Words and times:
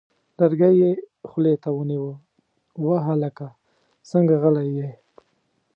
لرګی 0.39 0.73
یې 0.81 0.91
خولې 1.29 1.55
ته 1.63 1.69
ونیوه: 1.73 2.13
وه 2.85 2.97
هلکه 3.07 3.47
څنګه 4.09 4.35
غلی 4.41 4.67
یې!؟ 4.77 4.89